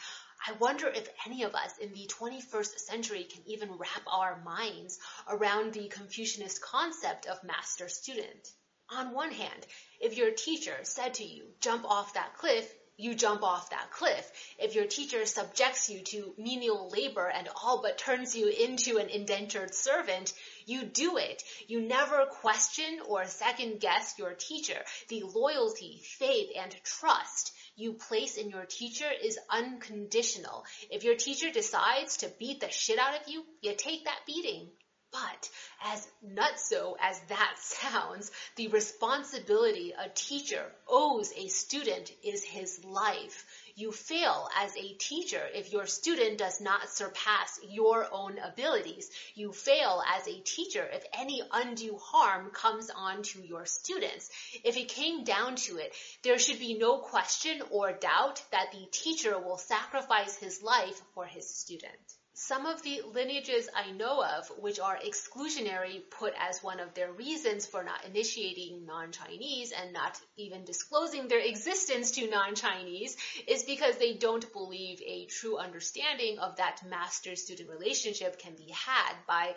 [0.48, 5.00] I wonder if any of us in the 21st century can even wrap our minds
[5.28, 8.52] around the Confucianist concept of master-student.
[8.90, 9.68] On one hand,
[10.00, 14.32] if your teacher said to you, jump off that cliff, you jump off that cliff.
[14.58, 19.10] If your teacher subjects you to menial labor and all but turns you into an
[19.10, 20.34] indentured servant,
[20.66, 21.44] you do it.
[21.68, 24.82] You never question or second guess your teacher.
[25.10, 30.66] The loyalty, faith, and trust you place in your teacher is unconditional.
[30.90, 34.72] If your teacher decides to beat the shit out of you, you take that beating.
[35.12, 35.50] But
[35.84, 43.46] as nutso as that sounds, the responsibility a teacher owes a student is his life.
[43.76, 49.10] You fail as a teacher if your student does not surpass your own abilities.
[49.36, 54.30] You fail as a teacher if any undue harm comes on to your students.
[54.64, 55.94] If it came down to it,
[56.24, 61.26] there should be no question or doubt that the teacher will sacrifice his life for
[61.26, 62.18] his student.
[62.40, 67.12] Some of the lineages I know of, which are exclusionary, put as one of their
[67.12, 73.98] reasons for not initiating non-Chinese and not even disclosing their existence to non-Chinese, is because
[73.98, 79.56] they don't believe a true understanding of that master-student relationship can be had by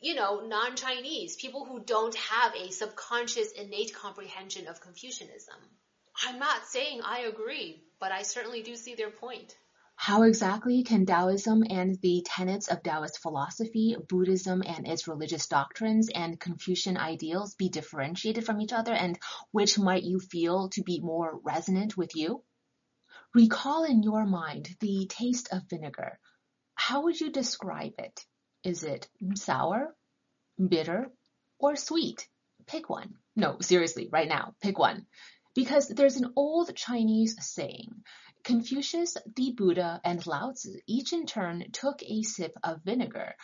[0.00, 5.60] you know, non-Chinese, people who don't have a subconscious innate comprehension of Confucianism.
[6.26, 9.54] I'm not saying I agree, but I certainly do see their point.
[9.96, 16.10] How exactly can Taoism and the tenets of Taoist philosophy, Buddhism and its religious doctrines,
[16.14, 19.18] and Confucian ideals be differentiated from each other, and
[19.50, 22.42] which might you feel to be more resonant with you?
[23.34, 26.18] Recall in your mind the taste of vinegar.
[26.74, 28.24] How would you describe it?
[28.62, 29.96] Is it sour,
[30.58, 31.10] bitter,
[31.58, 32.28] or sweet?
[32.66, 33.14] Pick one.
[33.36, 35.06] No, seriously, right now, pick one.
[35.54, 38.04] Because there's an old Chinese saying,
[38.44, 43.34] Confucius, the Buddha, and Lao Tzu each in turn took a sip of vinegar.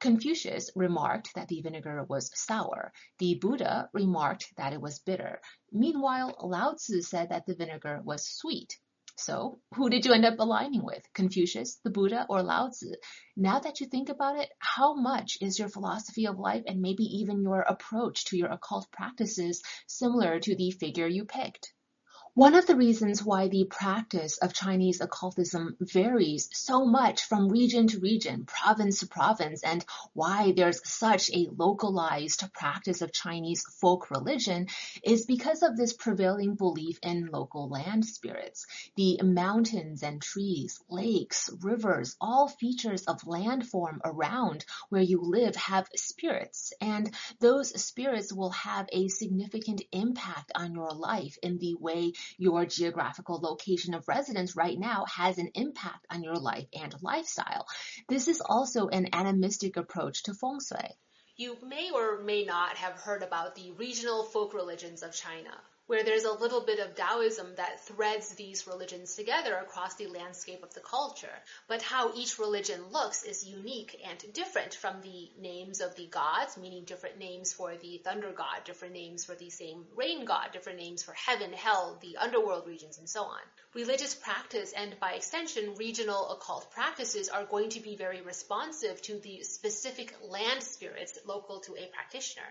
[0.00, 2.92] Confucius remarked that the vinegar was sour.
[3.18, 5.40] The Buddha remarked that it was bitter.
[5.72, 8.78] Meanwhile, Lao Tzu said that the vinegar was sweet.
[9.16, 11.10] So, who did you end up aligning with?
[11.14, 12.92] Confucius, the Buddha, or Lao Tzu?
[13.38, 17.04] Now that you think about it, how much is your philosophy of life and maybe
[17.04, 21.72] even your approach to your occult practices similar to the figure you picked?
[22.34, 27.88] One of the reasons why the practice of Chinese occultism varies so much from region
[27.88, 34.12] to region, province to province, and why there's such a localized practice of Chinese folk
[34.12, 34.68] religion
[35.02, 38.64] is because of this prevailing belief in local land spirits.
[38.94, 45.88] The mountains and trees, lakes, rivers, all features of landform around where you live have
[45.96, 52.12] spirits, and those spirits will have a significant impact on your life in the way
[52.38, 57.66] your geographical location of residence right now has an impact on your life and lifestyle.
[58.08, 60.96] This is also an animistic approach to feng shui.
[61.36, 65.56] You may or may not have heard about the regional folk religions of China
[65.90, 70.62] where there's a little bit of Taoism that threads these religions together across the landscape
[70.62, 71.34] of the culture.
[71.66, 76.56] But how each religion looks is unique and different from the names of the gods,
[76.56, 80.78] meaning different names for the thunder god, different names for the same rain god, different
[80.78, 83.40] names for heaven, hell, the underworld regions, and so on.
[83.74, 89.18] Religious practice and by extension regional occult practices are going to be very responsive to
[89.18, 92.46] the specific land spirits local to a practitioner.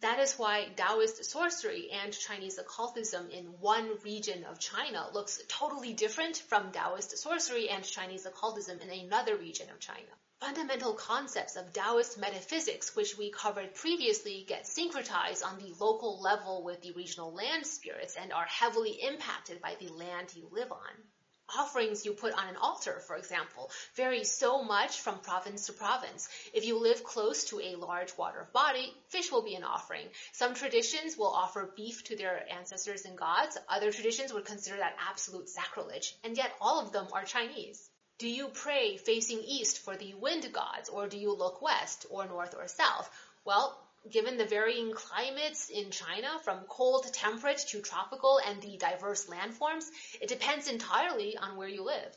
[0.00, 5.92] That is why Taoist sorcery and Chinese occultism in one region of China looks totally
[5.92, 10.10] different from Taoist sorcery and Chinese occultism in another region of China.
[10.40, 16.64] Fundamental concepts of Taoist metaphysics, which we covered previously, get syncretized on the local level
[16.64, 21.08] with the regional land spirits and are heavily impacted by the land you live on
[21.58, 26.28] offerings you put on an altar, for example, vary so much from province to province.
[26.52, 30.06] If you live close to a large water body, fish will be an offering.
[30.32, 33.58] Some traditions will offer beef to their ancestors and gods.
[33.68, 36.14] Other traditions would consider that absolute sacrilege.
[36.24, 37.90] And yet all of them are Chinese.
[38.18, 42.26] Do you pray facing east for the wind gods, or do you look west, or
[42.26, 43.10] north or south?
[43.44, 43.76] Well,
[44.10, 49.84] given the varying climates in China, from cold temperate to tropical and the diverse landforms,
[50.20, 52.16] it depends entirely on where you live.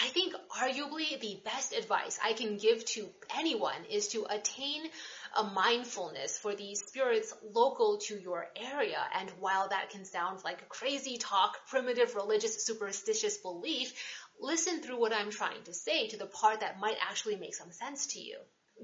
[0.00, 4.90] I think arguably the best advice I can give to anyone is to attain
[5.36, 8.98] a mindfulness for the spirits local to your area.
[9.14, 13.92] And while that can sound like crazy talk, primitive religious superstitious belief,
[14.40, 17.70] listen through what I'm trying to say to the part that might actually make some
[17.70, 18.36] sense to you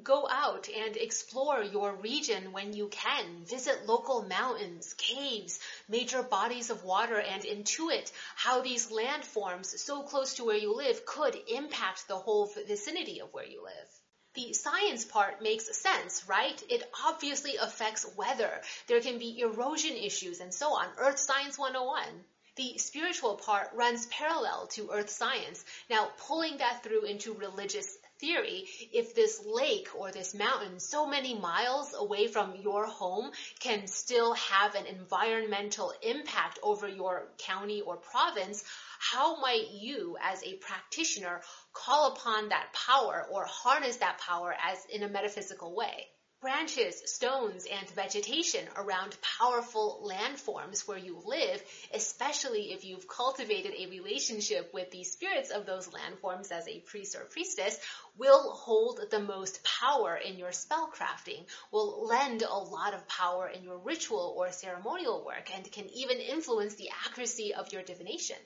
[0.02, 3.44] go out and explore your region when you can.
[3.44, 10.34] Visit local mountains, caves, major bodies of water, and intuit how these landforms so close
[10.34, 13.88] to where you live could impact the whole vicinity of where you live.
[14.34, 16.62] The science part makes sense, right?
[16.68, 18.62] It obviously affects weather.
[18.86, 20.88] There can be erosion issues and so on.
[20.98, 22.24] Earth Science 101
[22.56, 25.64] the spiritual part runs parallel to earth science.
[25.88, 31.34] Now, pulling that through into religious theory, if this lake or this mountain so many
[31.34, 37.96] miles away from your home can still have an environmental impact over your county or
[37.96, 38.62] province,
[38.98, 41.40] how might you as a practitioner
[41.72, 46.06] call upon that power or harness that power as in a metaphysical way?
[46.40, 51.62] Branches, stones, and vegetation around powerful landforms where you live,
[51.92, 57.14] especially if you've cultivated a relationship with the spirits of those landforms as a priest
[57.14, 57.78] or priestess,
[58.16, 63.46] will hold the most power in your spell crafting, will lend a lot of power
[63.46, 68.36] in your ritual or ceremonial work, and can even influence the accuracy of your divination.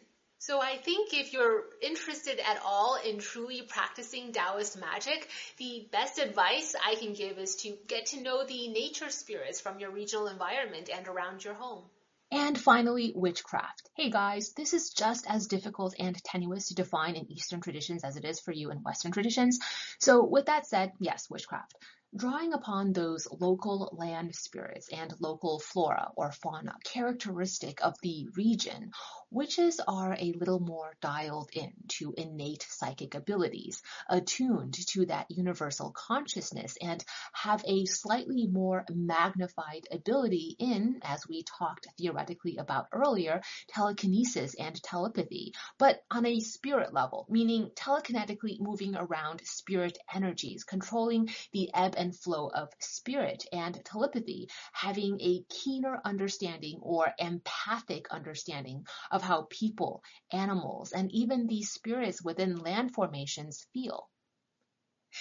[0.46, 5.26] So I think if you're interested at all in truly practicing Taoist magic,
[5.56, 9.78] the best advice I can give is to get to know the nature spirits from
[9.78, 11.84] your regional environment and around your home.
[12.30, 13.88] And finally, witchcraft.
[13.94, 18.18] Hey guys, this is just as difficult and tenuous to define in Eastern traditions as
[18.18, 19.60] it is for you in Western traditions.
[19.98, 21.74] So with that said, yes, witchcraft
[22.16, 28.90] drawing upon those local land spirits and local flora or fauna characteristic of the region,
[29.30, 35.90] witches are a little more dialed in to innate psychic abilities, attuned to that universal
[35.90, 43.42] consciousness, and have a slightly more magnified ability in, as we talked theoretically about earlier,
[43.68, 51.28] telekinesis and telepathy, but on a spirit level, meaning telekinetically moving around spirit energies, controlling
[51.52, 58.86] the ebb and flow of spirit and telepathy, having a keener understanding or empathic understanding
[59.10, 60.02] of how people,
[60.32, 64.08] animals, and even the spirits within land formations feel.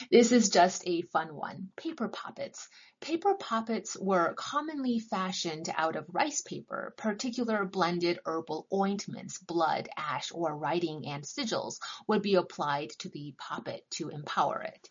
[0.10, 1.72] This is just a fun one.
[1.76, 2.68] Paper poppets.
[3.00, 6.96] Paper poppets were commonly fashioned out of rice paper.
[6.98, 13.36] Particular blended herbal ointments, blood, ash, or writing and sigils would be applied to the
[13.38, 14.90] poppet to empower it.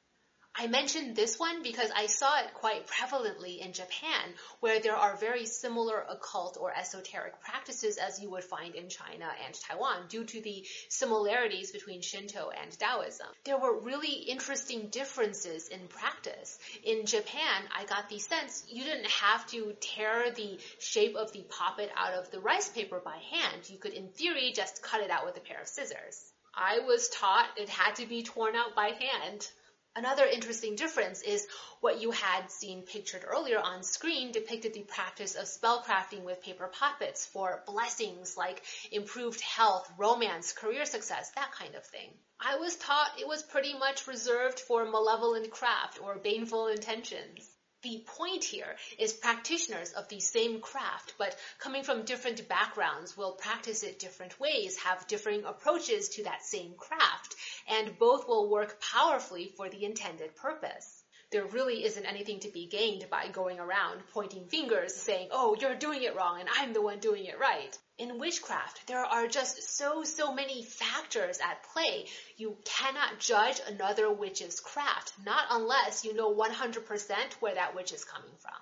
[0.55, 5.16] I mentioned this one because I saw it quite prevalently in Japan, where there are
[5.16, 10.24] very similar occult or esoteric practices as you would find in China and Taiwan due
[10.24, 13.28] to the similarities between Shinto and Taoism.
[13.44, 16.59] There were really interesting differences in practice.
[16.84, 21.44] In Japan, I got the sense you didn't have to tear the shape of the
[21.48, 23.70] poppet out of the rice paper by hand.
[23.70, 26.30] You could, in theory, just cut it out with a pair of scissors.
[26.55, 29.48] I was taught it had to be torn out by hand.
[29.95, 31.47] Another interesting difference is
[31.80, 36.66] what you had seen pictured earlier on screen depicted the practice of spellcrafting with paper
[36.68, 42.18] poppets for blessings like improved health, romance, career success, that kind of thing.
[42.40, 47.47] I was taught it was pretty much reserved for malevolent craft or baneful intentions.
[47.83, 53.33] The point here is practitioners of the same craft, but coming from different backgrounds will
[53.33, 57.35] practice it different ways, have differing approaches to that same craft,
[57.66, 61.01] and both will work powerfully for the intended purpose.
[61.33, 65.74] There really isn't anything to be gained by going around pointing fingers saying, oh, you're
[65.74, 69.62] doing it wrong and I'm the one doing it right in witchcraft, there are just
[69.62, 72.07] so, so many factors at play.
[72.37, 78.05] You cannot judge another witch's craft, not unless you know 100% where that witch is
[78.05, 78.55] coming from.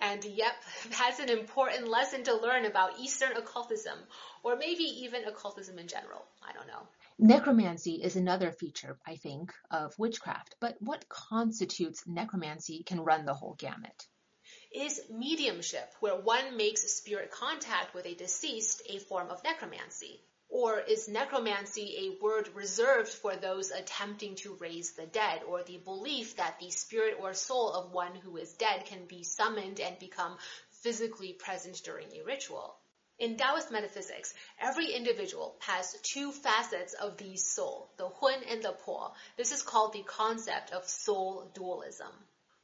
[0.00, 0.54] And yep,
[0.98, 3.98] that's an important lesson to learn about Eastern occultism,
[4.42, 6.24] or maybe even occultism in general.
[6.42, 6.86] I don't know.
[7.18, 13.34] Necromancy is another feature, I think, of witchcraft, but what constitutes necromancy can run the
[13.34, 14.06] whole gamut
[14.72, 20.22] is mediumship, where one makes spirit contact with a deceased, a form of necromancy?
[20.50, 25.78] Or is necromancy a word reserved for those attempting to raise the dead, or the
[25.78, 29.98] belief that the spirit or soul of one who is dead can be summoned and
[29.98, 30.38] become
[30.70, 32.78] physically present during a ritual?
[33.18, 38.72] In Taoist metaphysics, every individual has two facets of the soul, the hun and the
[38.72, 39.12] po.
[39.36, 42.12] This is called the concept of soul dualism.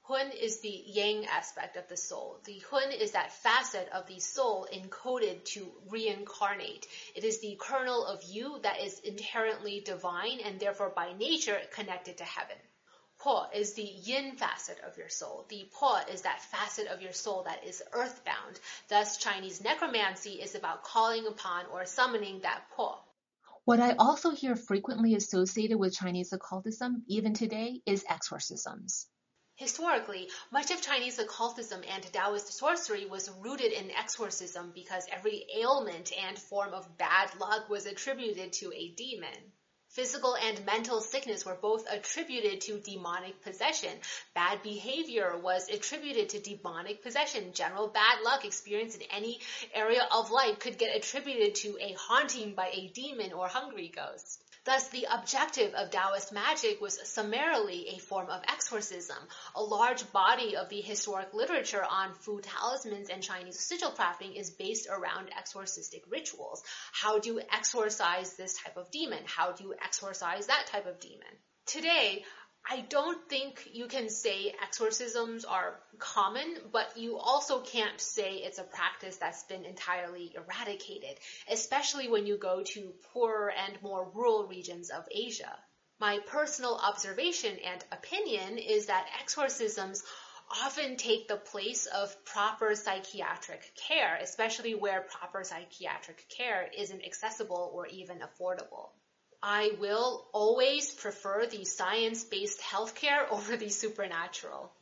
[0.07, 2.39] Hun is the yang aspect of the soul.
[2.45, 6.87] The Hun is that facet of the soul encoded to reincarnate.
[7.15, 12.19] It is the kernel of you that is inherently divine and therefore by nature connected
[12.19, 12.59] to heaven.
[13.25, 15.47] Po is the yin facet of your soul.
[15.49, 18.61] The Po is that facet of your soul that is earthbound.
[18.89, 22.99] Thus, Chinese necromancy is about calling upon or summoning that Po.
[23.64, 29.07] What I also hear frequently associated with Chinese occultism, even today, is exorcisms.
[29.57, 36.12] Historically, much of Chinese occultism and Taoist sorcery was rooted in exorcism because every ailment
[36.12, 39.53] and form of bad luck was attributed to a demon.
[39.95, 43.97] Physical and mental sickness were both attributed to demonic possession.
[44.34, 47.53] Bad behavior was attributed to demonic possession.
[47.53, 49.38] General bad luck experienced in any
[49.72, 54.40] area of life could get attributed to a haunting by a demon or hungry ghost.
[54.64, 59.18] Thus, the objective of Taoist magic was summarily a form of exorcism.
[59.55, 64.51] A large body of the historic literature on Fu talismans and Chinese sigil crafting is
[64.51, 66.62] based around exorcistic rituals.
[66.92, 69.22] How do you exorcise this type of demon?
[69.26, 71.28] How do you exorcise that type of demon?
[71.66, 72.24] Today,
[72.66, 78.59] I don't think you can say exorcisms are common, but you also can't say it's
[78.59, 81.18] a practice that's been entirely eradicated,
[81.51, 85.59] especially when you go to poorer and more rural regions of Asia.
[86.01, 90.03] My personal observation and opinion is that exorcisms
[90.62, 97.70] often take the place of proper psychiatric care, especially where proper psychiatric care isn't accessible
[97.74, 98.91] or even affordable.
[99.47, 104.72] I will always prefer the science-based healthcare over the supernatural.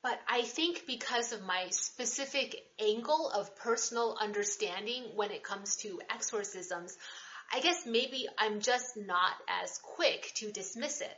[0.00, 6.00] But I think because of my specific angle of personal understanding when it comes to
[6.08, 6.96] exorcisms,
[7.52, 11.16] I guess maybe I'm just not as quick to dismiss it.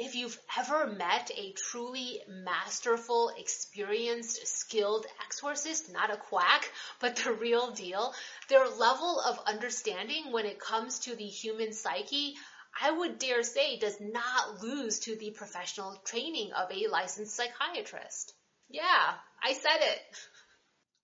[0.00, 6.70] If you've ever met a truly masterful, experienced, skilled exorcist, not a quack,
[7.00, 8.14] but the real deal,
[8.48, 12.36] their level of understanding when it comes to the human psyche,
[12.80, 18.34] I would dare say does not lose to the professional training of a licensed psychiatrist.
[18.68, 20.00] Yeah, I said it.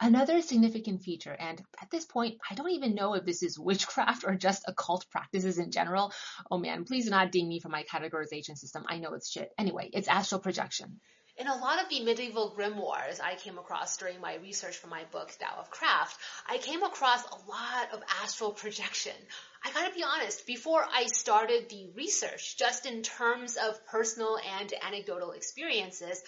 [0.01, 4.25] Another significant feature, and at this point, I don't even know if this is witchcraft
[4.27, 6.13] or just occult practices in general.
[6.51, 8.85] Oh man, please do not ding me for my categorization system.
[8.89, 9.53] I know it's shit.
[9.57, 11.01] Anyway, it's astral projection.
[11.37, 15.03] In a lot of the medieval grimoires I came across during my research for my
[15.11, 16.17] book, Tao of Craft,
[16.49, 19.17] I came across a lot of astral projection.
[19.65, 24.73] I gotta be honest, before I started the research, just in terms of personal and
[24.83, 26.23] anecdotal experiences,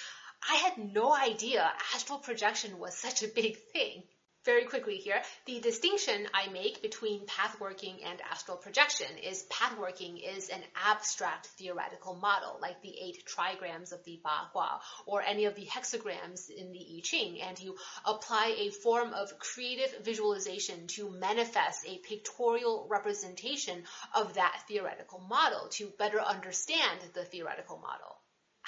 [0.48, 4.04] I had no idea astral projection was such a big thing.
[4.44, 10.48] Very quickly here, the distinction I make between pathworking and astral projection is pathworking is
[10.48, 15.56] an abstract theoretical model, like the eight trigrams of the Ba Gua or any of
[15.56, 21.10] the hexagrams in the I Ching, and you apply a form of creative visualization to
[21.10, 23.84] manifest a pictorial representation
[24.14, 28.20] of that theoretical model to better understand the theoretical model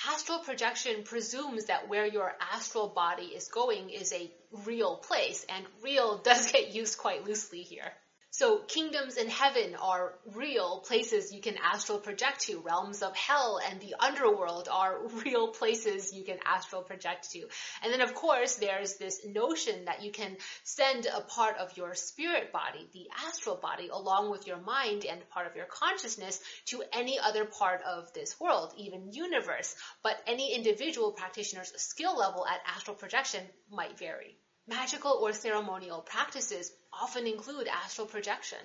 [0.07, 4.30] astral projection presumes that where your astral body is going is a
[4.64, 7.92] real place, and real does get used quite loosely here.
[8.31, 12.61] So kingdoms in heaven are real places you can astral project to.
[12.61, 17.49] Realms of hell and the underworld are real places you can astral project to.
[17.83, 21.95] And then of course there's this notion that you can send a part of your
[21.95, 26.85] spirit body, the astral body, along with your mind and part of your consciousness to
[26.93, 29.74] any other part of this world, even universe.
[30.03, 34.37] But any individual practitioner's skill level at astral projection might vary.
[34.69, 38.59] Magical or ceremonial practices often include astral projection.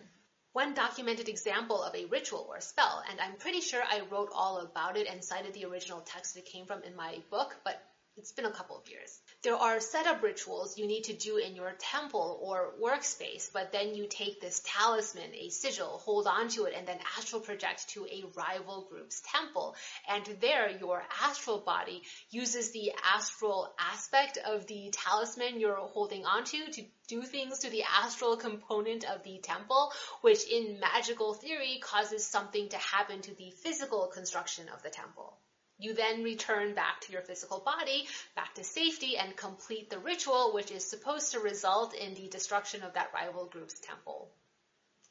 [0.51, 4.57] One documented example of a ritual or spell, and I'm pretty sure I wrote all
[4.57, 7.81] about it and cited the original text it came from in my book, but
[8.15, 9.19] it's been a couple of years.
[9.41, 13.95] There are setup rituals you need to do in your temple or workspace, but then
[13.95, 18.23] you take this talisman, a sigil, hold onto it, and then astral project to a
[18.35, 19.75] rival group's temple.
[20.07, 26.67] And there, your astral body uses the astral aspect of the talisman you're holding onto
[26.71, 29.91] to do things to the astral component of the temple,
[30.21, 35.37] which in magical theory causes something to happen to the physical construction of the temple.
[35.83, 38.07] You then return back to your physical body,
[38.37, 42.83] back to safety, and complete the ritual, which is supposed to result in the destruction
[42.83, 44.31] of that rival group's temple.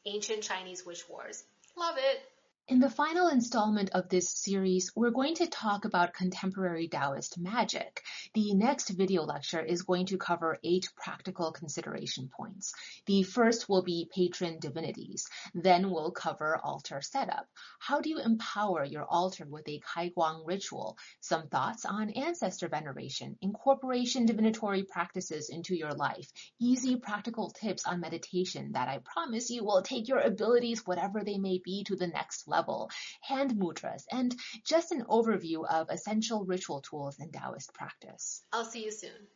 [0.07, 1.45] Ancient Chinese Witch Wars.
[1.77, 2.32] Love it!
[2.73, 8.01] In the final installment of this series, we're going to talk about contemporary Taoist magic.
[8.33, 12.73] The next video lecture is going to cover eight practical consideration points.
[13.05, 15.29] The first will be patron divinities.
[15.53, 17.47] Then we'll cover altar setup.
[17.79, 20.97] How do you empower your altar with a Kaiguang ritual?
[21.21, 28.01] Some thoughts on ancestor veneration, incorporation divinatory practices into your life, easy practical tips on
[28.01, 32.07] meditation that I promise you will take your abilities, whatever they may be, to the
[32.07, 32.91] next level,
[33.23, 34.35] hand mudras, and
[34.65, 38.43] just an overview of essential ritual tools in Taoist practice.
[38.53, 39.27] I'll see you soon.